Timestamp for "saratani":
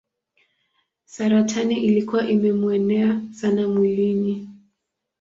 1.05-1.79